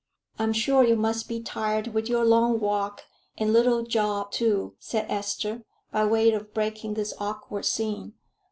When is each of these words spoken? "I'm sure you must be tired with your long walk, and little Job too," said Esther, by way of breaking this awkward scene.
"I'm 0.39 0.51
sure 0.51 0.83
you 0.83 0.95
must 0.95 1.27
be 1.27 1.43
tired 1.43 1.89
with 1.89 2.09
your 2.09 2.25
long 2.25 2.59
walk, 2.59 3.03
and 3.37 3.53
little 3.53 3.83
Job 3.83 4.31
too," 4.31 4.73
said 4.79 5.05
Esther, 5.09 5.63
by 5.91 6.05
way 6.05 6.31
of 6.31 6.55
breaking 6.55 6.95
this 6.95 7.13
awkward 7.19 7.65
scene. 7.65 8.13